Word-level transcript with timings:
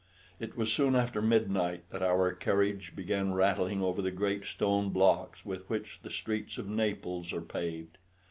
It 0.39 0.57
was 0.57 0.73
soon 0.73 0.95
after 0.95 1.21
midnight 1.21 1.83
that 1.91 2.01
our 2.01 2.33
carriage 2.33 2.93
began 2.95 3.35
rattling 3.35 3.83
over 3.83 4.01
the 4.01 4.09
great 4.09 4.47
stone 4.47 4.89
blocks 4.89 5.45
with 5.45 5.69
which 5.69 5.99
the 6.01 6.09
streets 6.09 6.57
of 6.57 6.67
Naples 6.67 7.31
are 7.31 7.41
paved. 7.41 7.99